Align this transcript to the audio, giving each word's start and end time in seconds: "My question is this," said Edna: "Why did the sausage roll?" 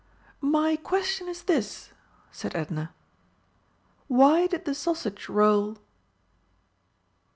"My 0.41 0.77
question 0.77 1.27
is 1.27 1.43
this," 1.43 1.91
said 2.31 2.55
Edna: 2.55 2.91
"Why 4.07 4.47
did 4.47 4.65
the 4.65 4.73
sausage 4.73 5.29
roll?" 5.29 5.77